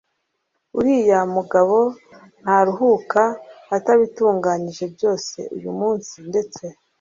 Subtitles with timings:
[0.77, 1.77] uriya mugabo
[2.41, 3.23] ntaruhuka
[3.77, 6.63] atabitunganyije byose, uyu munsi ndetse